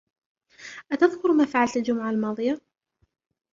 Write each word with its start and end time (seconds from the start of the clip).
أتذكرُ 0.91 1.31
ما 1.33 1.45
فعلتَ 1.45 1.77
الجمعة 1.77 2.09
الماضية؟ 2.09 2.61